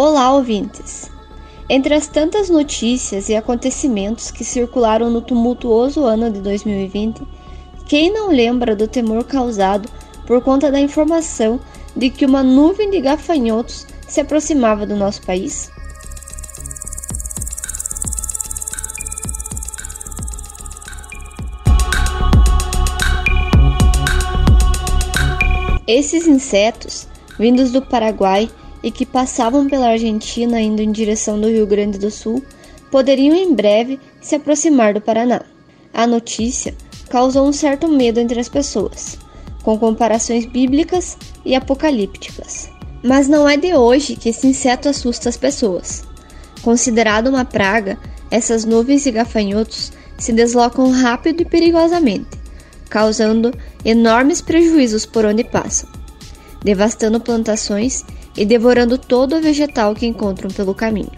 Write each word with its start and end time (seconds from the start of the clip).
Olá, 0.00 0.32
ouvintes! 0.32 1.10
Entre 1.68 1.92
as 1.92 2.06
tantas 2.06 2.48
notícias 2.48 3.28
e 3.28 3.34
acontecimentos 3.34 4.30
que 4.30 4.44
circularam 4.44 5.10
no 5.10 5.20
tumultuoso 5.20 6.04
ano 6.04 6.30
de 6.30 6.40
2020, 6.40 7.20
quem 7.84 8.12
não 8.12 8.30
lembra 8.30 8.76
do 8.76 8.86
temor 8.86 9.24
causado 9.24 9.88
por 10.24 10.40
conta 10.40 10.70
da 10.70 10.78
informação 10.78 11.58
de 11.96 12.10
que 12.10 12.24
uma 12.24 12.44
nuvem 12.44 12.90
de 12.90 13.00
gafanhotos 13.00 13.88
se 14.06 14.20
aproximava 14.20 14.86
do 14.86 14.94
nosso 14.94 15.20
país? 15.22 15.68
Esses 25.88 26.28
insetos, 26.28 27.08
vindos 27.36 27.72
do 27.72 27.82
Paraguai 27.82 28.48
e 28.82 28.90
que 28.90 29.06
passavam 29.06 29.68
pela 29.68 29.88
Argentina 29.88 30.60
indo 30.60 30.80
em 30.80 30.92
direção 30.92 31.40
do 31.40 31.48
Rio 31.48 31.66
Grande 31.66 31.98
do 31.98 32.10
Sul, 32.10 32.42
poderiam 32.90 33.34
em 33.34 33.54
breve 33.54 33.98
se 34.20 34.34
aproximar 34.34 34.94
do 34.94 35.00
Paraná. 35.00 35.42
A 35.92 36.06
notícia 36.06 36.74
causou 37.08 37.46
um 37.46 37.52
certo 37.52 37.88
medo 37.88 38.20
entre 38.20 38.38
as 38.38 38.48
pessoas, 38.48 39.18
com 39.62 39.78
comparações 39.78 40.46
bíblicas 40.46 41.16
e 41.44 41.54
apocalípticas. 41.54 42.70
Mas 43.02 43.28
não 43.28 43.48
é 43.48 43.56
de 43.56 43.74
hoje 43.74 44.16
que 44.16 44.28
esse 44.28 44.46
inseto 44.46 44.88
assusta 44.88 45.28
as 45.28 45.36
pessoas. 45.36 46.04
Considerado 46.62 47.28
uma 47.28 47.44
praga, 47.44 47.98
essas 48.30 48.64
nuvens 48.64 49.06
e 49.06 49.10
gafanhotos 49.10 49.92
se 50.18 50.32
deslocam 50.32 50.90
rápido 50.90 51.42
e 51.42 51.44
perigosamente, 51.44 52.26
causando 52.90 53.52
enormes 53.84 54.40
prejuízos 54.40 55.06
por 55.06 55.24
onde 55.24 55.44
passam, 55.44 55.88
devastando 56.62 57.20
plantações 57.20 58.04
e 58.38 58.46
devorando 58.46 58.96
todo 58.96 59.36
o 59.36 59.40
vegetal 59.42 59.96
que 59.96 60.06
encontram 60.06 60.48
pelo 60.48 60.72
caminho. 60.72 61.10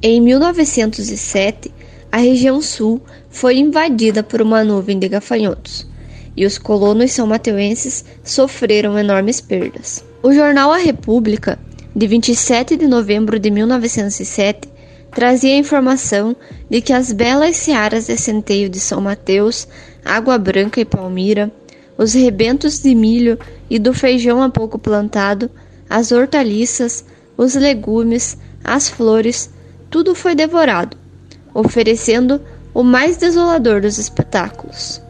Em 0.00 0.20
1907, 0.20 1.72
a 2.12 2.18
região 2.18 2.62
sul 2.62 3.00
foi 3.30 3.56
invadida 3.56 4.22
por 4.22 4.40
uma 4.40 4.62
nuvem 4.62 4.96
de 4.96 5.08
gafanhotos 5.08 5.88
e 6.36 6.46
os 6.46 6.56
colonos 6.56 7.10
são 7.10 7.26
mateuenses 7.26 8.04
sofreram 8.22 8.96
enormes 8.96 9.40
perdas. 9.40 10.04
O 10.22 10.32
jornal 10.32 10.72
A 10.72 10.76
República, 10.76 11.58
de 11.94 12.06
27 12.06 12.76
de 12.76 12.86
novembro 12.86 13.38
de 13.38 13.50
1907, 13.50 14.68
trazia 15.10 15.54
a 15.54 15.58
informação 15.58 16.34
de 16.70 16.80
que 16.80 16.92
as 16.92 17.12
belas 17.12 17.56
searas 17.56 18.06
de 18.06 18.16
centeio 18.16 18.68
de 18.68 18.80
São 18.80 19.00
Mateus, 19.00 19.68
Água 20.04 20.38
Branca 20.38 20.80
e 20.80 20.84
Palmira, 20.84 21.52
os 21.98 22.14
rebentos 22.14 22.80
de 22.80 22.94
milho 22.94 23.38
e 23.68 23.78
do 23.78 23.92
feijão 23.92 24.42
a 24.42 24.48
pouco 24.48 24.78
plantado, 24.78 25.50
as 25.88 26.12
hortaliças, 26.12 27.04
os 27.36 27.54
legumes, 27.54 28.38
as 28.64 28.88
flores, 28.88 29.50
tudo 29.90 30.14
foi 30.14 30.34
devorado, 30.34 30.96
oferecendo 31.52 32.40
o 32.72 32.82
mais 32.82 33.18
desolador 33.18 33.82
dos 33.82 33.98
espetáculos. 33.98 35.02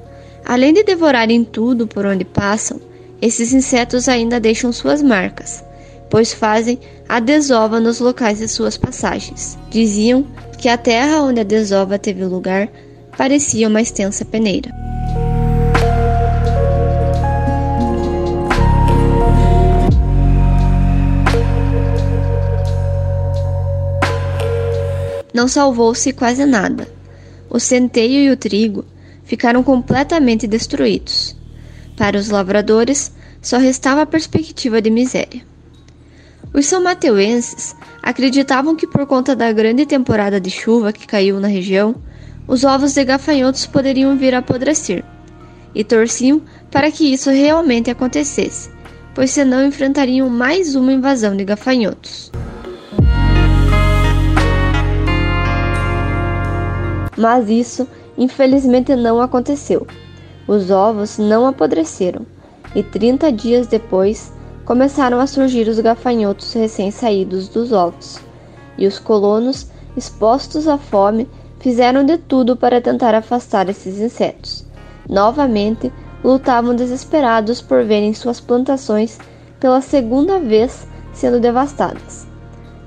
Além 0.44 0.74
de 0.74 0.82
devorarem 0.82 1.44
tudo 1.44 1.86
por 1.86 2.04
onde 2.04 2.24
passam, 2.24 2.80
esses 3.20 3.52
insetos 3.52 4.08
ainda 4.08 4.40
deixam 4.40 4.72
suas 4.72 5.00
marcas, 5.00 5.62
pois 6.12 6.34
fazem 6.34 6.78
a 7.08 7.18
desova 7.20 7.80
nos 7.80 7.98
locais 7.98 8.38
de 8.38 8.46
suas 8.46 8.76
passagens. 8.76 9.58
Diziam 9.70 10.26
que 10.58 10.68
a 10.68 10.76
terra 10.76 11.22
onde 11.22 11.40
a 11.40 11.42
desova 11.42 11.98
teve 11.98 12.22
lugar 12.22 12.68
parecia 13.16 13.66
uma 13.66 13.80
extensa 13.80 14.22
peneira. 14.22 14.70
não 25.34 25.48
salvou-se 25.48 26.12
quase 26.12 26.44
nada. 26.44 26.86
O 27.48 27.58
centeio 27.58 28.20
e 28.20 28.30
o 28.30 28.36
trigo 28.36 28.84
ficaram 29.24 29.62
completamente 29.62 30.46
destruídos. 30.46 31.34
Para 31.96 32.18
os 32.18 32.28
lavradores, 32.28 33.10
só 33.40 33.56
restava 33.56 34.02
a 34.02 34.06
perspectiva 34.06 34.80
de 34.80 34.90
miséria. 34.90 35.51
Os 36.54 36.66
são 36.66 36.82
mateuenses 36.82 37.74
acreditavam 38.02 38.76
que 38.76 38.86
por 38.86 39.06
conta 39.06 39.34
da 39.34 39.50
grande 39.52 39.86
temporada 39.86 40.38
de 40.38 40.50
chuva 40.50 40.92
que 40.92 41.06
caiu 41.06 41.40
na 41.40 41.48
região, 41.48 41.94
os 42.46 42.62
ovos 42.62 42.92
de 42.92 43.02
gafanhotos 43.04 43.64
poderiam 43.64 44.18
vir 44.18 44.34
a 44.34 44.38
apodrecer, 44.38 45.02
e 45.74 45.82
torciam 45.82 46.42
para 46.70 46.90
que 46.90 47.10
isso 47.10 47.30
realmente 47.30 47.90
acontecesse, 47.90 48.70
pois 49.14 49.30
senão 49.30 49.64
enfrentariam 49.64 50.28
mais 50.28 50.74
uma 50.74 50.92
invasão 50.92 51.34
de 51.34 51.44
gafanhotos. 51.44 52.30
Mas 57.16 57.48
isso, 57.48 57.88
infelizmente, 58.18 58.94
não 58.94 59.22
aconteceu. 59.22 59.86
Os 60.46 60.70
ovos 60.70 61.16
não 61.16 61.46
apodreceram, 61.46 62.26
e 62.74 62.82
30 62.82 63.32
dias 63.32 63.66
depois 63.66 64.32
começaram 64.72 65.20
a 65.20 65.26
surgir 65.26 65.68
os 65.68 65.78
gafanhotos 65.80 66.54
recém-saídos 66.54 67.46
dos 67.46 67.72
ovos. 67.72 68.18
E 68.78 68.86
os 68.86 68.98
colonos, 68.98 69.70
expostos 69.94 70.66
à 70.66 70.78
fome, 70.78 71.28
fizeram 71.60 72.02
de 72.02 72.16
tudo 72.16 72.56
para 72.56 72.80
tentar 72.80 73.14
afastar 73.14 73.68
esses 73.68 73.98
insetos. 74.00 74.64
Novamente, 75.06 75.92
lutavam 76.24 76.74
desesperados 76.74 77.60
por 77.60 77.84
verem 77.84 78.14
suas 78.14 78.40
plantações 78.40 79.18
pela 79.60 79.82
segunda 79.82 80.38
vez 80.38 80.88
sendo 81.12 81.38
devastadas. 81.38 82.26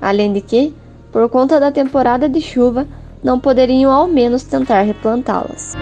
Além 0.02 0.32
de 0.32 0.40
que, 0.40 0.74
por 1.12 1.28
conta 1.28 1.60
da 1.60 1.70
temporada 1.70 2.28
de 2.28 2.40
chuva, 2.40 2.84
não 3.22 3.38
poderiam 3.38 3.92
ao 3.92 4.08
menos 4.08 4.42
tentar 4.42 4.82
replantá-las. 4.82 5.76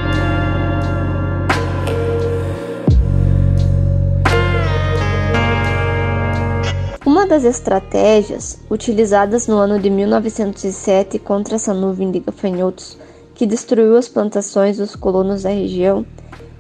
Uma 7.25 7.31
das 7.31 7.45
estratégias 7.45 8.59
utilizadas 8.71 9.47
no 9.47 9.57
ano 9.57 9.79
de 9.79 9.89
1907 9.89 11.19
contra 11.19 11.55
essa 11.55 11.73
nuvem 11.73 12.11
de 12.11 12.21
gafanhotos 12.21 12.99
que 13.35 13.47
destruiu 13.47 13.97
as 13.97 14.07
plantações 14.07 14.77
dos 14.77 14.95
colonos 14.95 15.45
da 15.45 15.49
região 15.49 16.05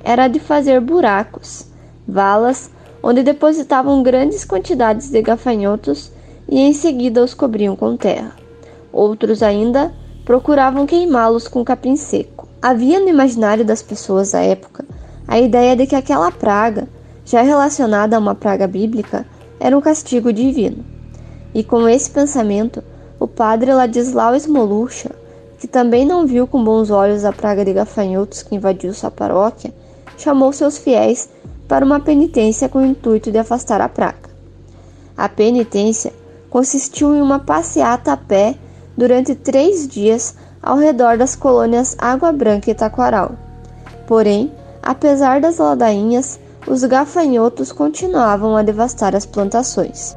era 0.02 0.24
a 0.24 0.28
de 0.28 0.40
fazer 0.40 0.80
buracos, 0.80 1.66
valas, 2.08 2.70
onde 3.02 3.22
depositavam 3.22 4.02
grandes 4.02 4.42
quantidades 4.42 5.10
de 5.10 5.20
gafanhotos 5.20 6.10
e 6.48 6.58
em 6.58 6.72
seguida 6.72 7.22
os 7.22 7.34
cobriam 7.34 7.76
com 7.76 7.94
terra. 7.94 8.32
Outros 8.90 9.42
ainda 9.42 9.92
procuravam 10.24 10.86
queimá-los 10.86 11.46
com 11.46 11.62
capim 11.62 11.94
seco. 11.94 12.48
Havia 12.62 13.00
no 13.00 13.10
imaginário 13.10 13.66
das 13.66 13.82
pessoas 13.82 14.32
da 14.32 14.40
época 14.40 14.82
a 15.28 15.38
ideia 15.38 15.76
de 15.76 15.86
que 15.86 15.94
aquela 15.94 16.32
praga, 16.32 16.88
já 17.22 17.42
relacionada 17.42 18.16
a 18.16 18.18
uma 18.18 18.34
praga 18.34 18.66
bíblica, 18.66 19.26
era 19.58 19.76
um 19.76 19.80
castigo 19.80 20.32
divino. 20.32 20.84
E 21.54 21.62
com 21.62 21.88
esse 21.88 22.10
pensamento, 22.10 22.82
o 23.18 23.26
padre 23.26 23.72
Ladislau 23.72 24.34
Smolucha, 24.34 25.10
que 25.58 25.66
também 25.66 26.04
não 26.04 26.26
viu 26.26 26.46
com 26.46 26.62
bons 26.62 26.90
olhos 26.90 27.24
a 27.24 27.32
praga 27.32 27.64
de 27.64 27.72
gafanhotos 27.72 28.42
que 28.42 28.54
invadiu 28.54 28.92
sua 28.92 29.10
paróquia, 29.10 29.72
chamou 30.18 30.52
seus 30.52 30.76
fiéis 30.76 31.28
para 31.68 31.84
uma 31.84 32.00
penitência 32.00 32.68
com 32.68 32.80
o 32.80 32.86
intuito 32.86 33.30
de 33.30 33.38
afastar 33.38 33.80
a 33.80 33.88
praga. 33.88 34.28
A 35.16 35.28
penitência 35.28 36.12
consistiu 36.50 37.14
em 37.14 37.20
uma 37.20 37.38
passeata 37.38 38.12
a 38.12 38.16
pé 38.16 38.56
durante 38.96 39.34
três 39.34 39.88
dias 39.88 40.34
ao 40.62 40.76
redor 40.76 41.16
das 41.16 41.36
colônias 41.36 41.96
Água 41.98 42.32
Branca 42.32 42.70
e 42.70 42.74
Taquaral. 42.74 43.32
Porém, 44.06 44.52
apesar 44.82 45.40
das 45.40 45.58
ladainhas, 45.58 46.38
os 46.66 46.82
gafanhotos 46.84 47.70
continuavam 47.72 48.56
a 48.56 48.62
devastar 48.62 49.14
as 49.14 49.26
plantações. 49.26 50.16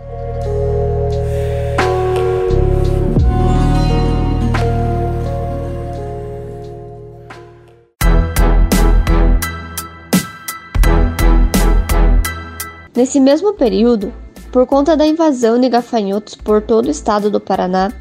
Nesse 12.96 13.20
mesmo 13.20 13.54
período, 13.54 14.12
por 14.52 14.66
conta 14.66 14.98
da 14.98 15.06
invasão 15.06 15.60
de 15.60 15.70
gafanhotos 15.70 16.34
por 16.34 16.64
todo 16.64 16.88
o 16.88 16.92
estado 16.92 17.30
do 17.30 17.40
Paraná 17.40 17.92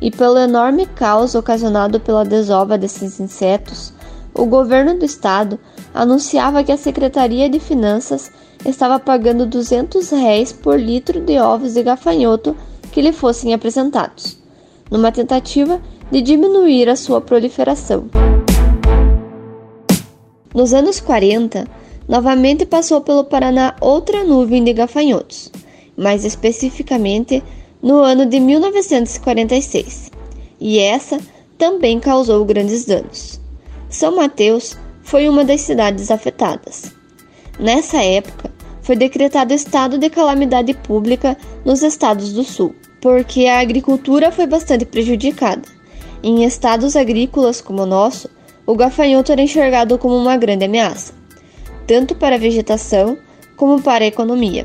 e 0.00 0.10
pelo 0.10 0.38
enorme 0.38 0.86
caos 0.86 1.36
ocasionado 1.36 2.00
pela 2.00 2.24
desova 2.24 2.76
desses 2.76 3.20
insetos, 3.20 3.92
o 4.34 4.46
governo 4.46 4.98
do 4.98 5.04
estado 5.04 5.56
anunciava 5.94 6.62
que 6.62 6.72
a 6.72 6.76
Secretaria 6.76 7.48
de 7.48 7.58
Finanças 7.58 8.30
estava 8.64 8.98
pagando 8.98 9.46
200 9.46 10.10
réis 10.10 10.52
por 10.52 10.78
litro 10.78 11.20
de 11.20 11.38
ovos 11.38 11.74
de 11.74 11.82
gafanhoto 11.82 12.56
que 12.92 13.00
lhe 13.00 13.12
fossem 13.12 13.54
apresentados, 13.54 14.38
numa 14.90 15.12
tentativa 15.12 15.80
de 16.10 16.20
diminuir 16.20 16.88
a 16.88 16.96
sua 16.96 17.20
proliferação. 17.20 18.08
Nos 20.54 20.74
anos 20.74 20.98
40, 21.00 21.66
novamente 22.08 22.66
passou 22.66 23.00
pelo 23.00 23.24
Paraná 23.24 23.76
outra 23.80 24.24
nuvem 24.24 24.64
de 24.64 24.72
gafanhotos, 24.72 25.50
mais 25.96 26.24
especificamente 26.24 27.42
no 27.80 27.98
ano 27.98 28.26
de 28.26 28.40
1946, 28.40 30.10
e 30.60 30.78
essa 30.78 31.18
também 31.56 32.00
causou 32.00 32.44
grandes 32.44 32.84
danos. 32.84 33.40
São 33.88 34.16
Mateus 34.16 34.76
foi 35.10 35.28
uma 35.28 35.44
das 35.44 35.62
cidades 35.62 36.08
afetadas. 36.08 36.94
Nessa 37.58 38.00
época, 38.00 38.48
foi 38.80 38.94
decretado 38.94 39.52
estado 39.52 39.98
de 39.98 40.08
calamidade 40.08 40.72
pública 40.72 41.36
nos 41.64 41.82
estados 41.82 42.32
do 42.32 42.44
sul, 42.44 42.76
porque 43.00 43.46
a 43.46 43.58
agricultura 43.58 44.30
foi 44.30 44.46
bastante 44.46 44.84
prejudicada. 44.84 45.62
Em 46.22 46.44
estados 46.44 46.94
agrícolas 46.94 47.60
como 47.60 47.82
o 47.82 47.86
nosso, 47.86 48.30
o 48.64 48.76
gafanhoto 48.76 49.32
era 49.32 49.42
enxergado 49.42 49.98
como 49.98 50.16
uma 50.16 50.36
grande 50.36 50.66
ameaça, 50.66 51.12
tanto 51.88 52.14
para 52.14 52.36
a 52.36 52.38
vegetação 52.38 53.18
como 53.56 53.82
para 53.82 54.04
a 54.04 54.08
economia. 54.08 54.64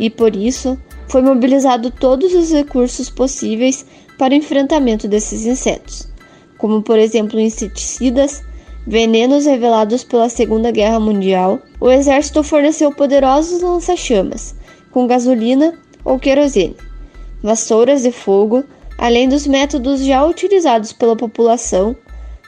E 0.00 0.08
por 0.08 0.34
isso, 0.34 0.80
foi 1.06 1.20
mobilizado 1.20 1.90
todos 1.90 2.34
os 2.34 2.50
recursos 2.50 3.10
possíveis 3.10 3.84
para 4.16 4.32
o 4.32 4.36
enfrentamento 4.38 5.06
desses 5.06 5.44
insetos, 5.44 6.08
como 6.56 6.80
por 6.80 6.98
exemplo 6.98 7.38
inseticidas, 7.38 8.42
venenos 8.86 9.46
revelados 9.46 10.04
pela 10.04 10.28
Segunda 10.28 10.70
Guerra 10.70 11.00
Mundial. 11.00 11.60
O 11.80 11.90
exército 11.90 12.42
forneceu 12.42 12.92
poderosos 12.92 13.60
lança-chamas 13.60 14.54
com 14.90 15.06
gasolina 15.06 15.74
ou 16.04 16.18
querosene, 16.18 16.76
vassouras 17.42 18.02
de 18.02 18.12
fogo, 18.12 18.64
além 18.96 19.28
dos 19.28 19.46
métodos 19.46 20.00
já 20.00 20.24
utilizados 20.24 20.92
pela 20.92 21.16
população 21.16 21.96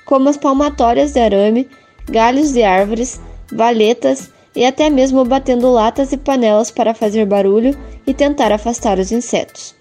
como 0.06 0.30
as 0.30 0.38
palmatórias 0.38 1.12
de 1.12 1.20
arame, 1.20 1.68
galhos 2.08 2.52
de 2.52 2.62
árvores, 2.62 3.20
valetas 3.52 4.30
e 4.56 4.64
até 4.64 4.88
mesmo 4.88 5.24
batendo 5.24 5.70
latas 5.70 6.12
e 6.12 6.16
panelas 6.16 6.70
para 6.70 6.94
fazer 6.94 7.26
barulho 7.26 7.76
e 8.06 8.14
tentar 8.14 8.50
afastar 8.50 8.98
os 8.98 9.12
insetos. 9.12 9.74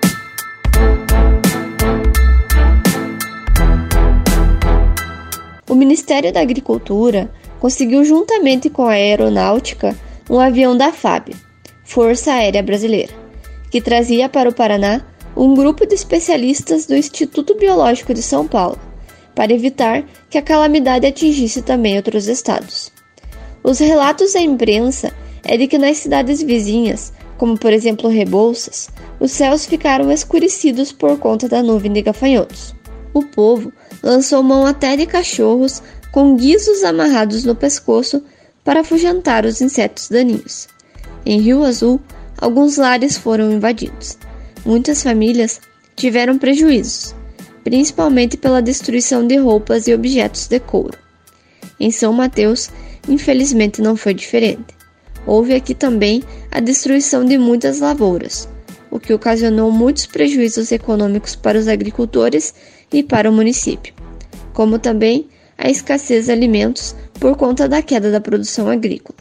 O 5.70 5.76
Ministério 5.76 6.32
da 6.32 6.40
Agricultura 6.40 7.30
conseguiu, 7.60 8.06
juntamente 8.06 8.70
com 8.70 8.84
a 8.84 8.92
Aeronáutica, 8.92 9.98
um 10.30 10.40
avião 10.40 10.78
da 10.78 10.94
FAB, 10.94 11.36
Força 11.84 12.32
Aérea 12.32 12.64
Brasileira, 12.64 13.14
que 13.70 13.82
trazia 13.82 14.30
para 14.30 14.50
o 14.50 14.54
Paraná 14.54 15.06
um 15.36 15.54
grupo 15.54 15.86
de 15.86 15.94
especialistas 15.94 16.86
do 16.86 16.96
Instituto 16.96 17.54
Biológico 17.56 18.14
de 18.14 18.22
São 18.22 18.48
Paulo, 18.48 18.80
para 19.36 19.54
evitar 19.54 20.04
que 20.30 20.38
a 20.38 20.42
calamidade 20.42 21.06
atingisse 21.06 21.62
também 21.62 21.98
outros 21.98 22.28
estados. 22.28 22.92
Os 23.62 23.80
relatos 23.80 24.34
da 24.34 24.40
imprensa 24.40 25.12
é 25.44 25.58
de 25.58 25.68
que 25.68 25.78
nas 25.78 25.98
cidades 25.98 26.42
vizinhas, 26.42 27.12
como 27.38 27.58
por 27.58 27.74
exemplo 27.74 28.10
Rebouças, 28.10 28.90
os 29.20 29.32
céus 29.32 29.66
ficaram 29.66 30.12
escurecidos 30.12 30.92
por 30.92 31.20
conta 31.20 31.50
da 31.50 31.62
nuvem 31.62 31.92
de 31.92 32.02
gafanhotos. 32.02 32.74
O 33.14 33.24
povo 33.24 33.72
lançou 34.02 34.42
mão 34.44 34.66
até 34.66 34.96
de 34.96 35.06
cachorros 35.06 35.82
com 36.12 36.36
guizos 36.36 36.84
amarrados 36.84 37.44
no 37.44 37.56
pescoço 37.56 38.24
para 38.64 38.82
afugentar 38.82 39.46
os 39.46 39.62
insetos 39.62 40.10
daninhos. 40.10 40.68
Em 41.26 41.40
Rio 41.40 41.64
Azul, 41.64 42.02
alguns 42.38 42.78
lares 42.78 43.18
foram 43.18 43.52
invadidos. 43.52 44.18
Muitas 44.66 45.04
famílias 45.04 45.60
tiveram 45.96 46.38
prejuízos, 46.38 47.16
principalmente 47.64 48.38
pela 48.38 48.62
destruição 48.62 49.26
de 49.26 49.38
roupas 49.38 49.88
e 49.88 49.94
objetos 49.94 50.48
de 50.48 50.60
couro. 50.60 50.98
Em 51.80 51.92
São 51.92 52.14
Mateus, 52.14 52.70
infelizmente 53.08 53.82
não 53.82 53.96
foi 53.96 54.14
diferente. 54.14 54.76
Houve 55.26 55.54
aqui 55.54 55.76
também 55.76 56.24
a 56.50 56.60
destruição 56.60 57.26
de 57.26 57.38
muitas 57.38 57.80
lavouras, 57.80 58.48
o 58.90 59.00
que 59.00 59.14
ocasionou 59.14 59.72
muitos 59.72 60.06
prejuízos 60.06 60.72
econômicos 60.72 61.36
para 61.36 61.60
os 61.60 61.68
agricultores 61.68 62.54
e 62.92 63.04
para 63.04 63.30
o 63.30 63.34
município, 63.34 63.94
como 64.54 64.80
também 64.80 65.28
a 65.58 65.70
escassez 65.70 66.26
de 66.26 66.32
alimentos 66.32 66.96
por 67.20 67.36
conta 67.36 67.68
da 67.68 67.82
queda 67.82 68.12
da 68.12 68.22
produção 68.22 68.70
agrícola. 68.70 69.18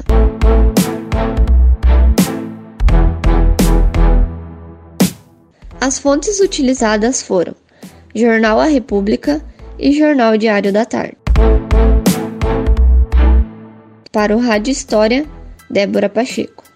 As 5.80 5.98
fontes 5.98 6.40
utilizadas 6.40 7.22
foram 7.22 7.54
Jornal 8.14 8.58
A 8.58 8.64
República 8.66 9.42
e 9.78 9.92
Jornal 9.92 10.36
Diário 10.36 10.72
da 10.72 10.84
Tarde. 10.84 11.16
Para 14.10 14.36
o 14.36 14.40
Rádio 14.40 14.72
História, 14.72 15.26
Débora 15.70 16.08
Pacheco. 16.08 16.75